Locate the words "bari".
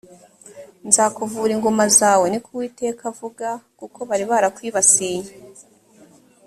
4.09-4.25